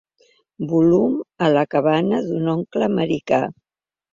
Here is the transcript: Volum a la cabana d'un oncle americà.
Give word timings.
Volum 0.71 1.17
a 1.47 1.51
la 1.57 1.65
cabana 1.75 2.23
d'un 2.31 2.51
oncle 2.57 2.89
americà. 2.89 3.43